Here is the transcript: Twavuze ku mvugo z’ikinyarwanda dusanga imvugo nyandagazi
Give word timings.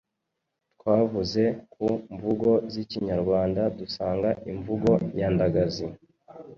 Twavuze 0.73 1.43
ku 1.73 1.85
mvugo 2.13 2.49
z’ikinyarwanda 2.71 3.61
dusanga 3.79 4.29
imvugo 4.51 4.91
nyandagazi 5.15 5.85